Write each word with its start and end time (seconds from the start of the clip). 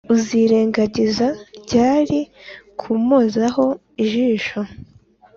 uzirengagiza 0.13 1.27
ryari 1.63 2.19
kumpozaho 2.79 3.65
ijisho, 4.03 4.59